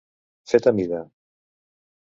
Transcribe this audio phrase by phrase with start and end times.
[0.53, 1.03] Fet a mida.